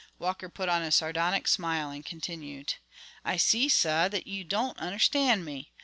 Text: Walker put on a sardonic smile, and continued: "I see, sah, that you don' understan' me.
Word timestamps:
Walker 0.17 0.49
put 0.49 0.67
on 0.67 0.81
a 0.81 0.91
sardonic 0.91 1.47
smile, 1.47 1.91
and 1.91 2.03
continued: 2.03 2.73
"I 3.23 3.37
see, 3.37 3.69
sah, 3.69 4.07
that 4.07 4.25
you 4.25 4.43
don' 4.43 4.73
understan' 4.79 5.43
me. 5.45 5.73